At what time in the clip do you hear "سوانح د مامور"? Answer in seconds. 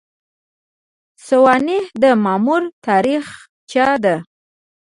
1.27-2.63